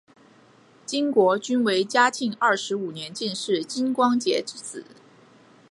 [0.83, 4.83] 金国均为嘉庆二十五年进士金光杰之子。